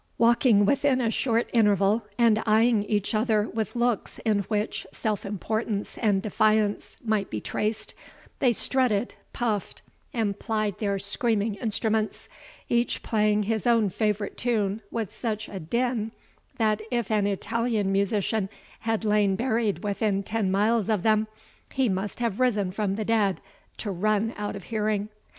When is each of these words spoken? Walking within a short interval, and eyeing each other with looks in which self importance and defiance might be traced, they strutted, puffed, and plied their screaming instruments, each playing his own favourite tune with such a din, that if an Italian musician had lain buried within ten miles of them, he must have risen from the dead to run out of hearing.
Walking 0.17 0.65
within 0.65 0.99
a 0.99 1.11
short 1.11 1.47
interval, 1.53 2.03
and 2.17 2.41
eyeing 2.47 2.83
each 2.85 3.13
other 3.13 3.47
with 3.47 3.75
looks 3.75 4.17
in 4.25 4.39
which 4.47 4.87
self 4.91 5.27
importance 5.27 5.95
and 5.99 6.23
defiance 6.23 6.97
might 7.05 7.29
be 7.29 7.39
traced, 7.39 7.93
they 8.39 8.51
strutted, 8.51 9.13
puffed, 9.31 9.83
and 10.11 10.39
plied 10.39 10.79
their 10.79 10.97
screaming 10.97 11.53
instruments, 11.53 12.27
each 12.67 13.03
playing 13.03 13.43
his 13.43 13.67
own 13.67 13.91
favourite 13.91 14.37
tune 14.37 14.81
with 14.89 15.13
such 15.13 15.47
a 15.47 15.59
din, 15.59 16.13
that 16.57 16.81
if 16.89 17.11
an 17.11 17.27
Italian 17.27 17.91
musician 17.91 18.49
had 18.79 19.05
lain 19.05 19.35
buried 19.35 19.83
within 19.83 20.23
ten 20.23 20.49
miles 20.49 20.89
of 20.89 21.03
them, 21.03 21.27
he 21.73 21.87
must 21.87 22.19
have 22.19 22.39
risen 22.39 22.71
from 22.71 22.95
the 22.95 23.05
dead 23.05 23.39
to 23.77 23.91
run 23.91 24.33
out 24.35 24.55
of 24.55 24.63
hearing. 24.63 25.09